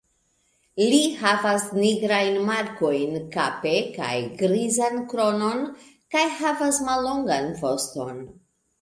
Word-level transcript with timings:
Ĝi 0.83 1.01
havas 1.19 1.65
nigrajn 1.81 2.39
markojn 2.47 3.21
kape 3.37 3.75
kaj 3.99 4.17
grizan 4.43 5.01
kronon 5.15 5.65
kaj 5.93 6.27
havas 6.43 6.85
mallongan 6.93 7.57
voston. 7.65 8.23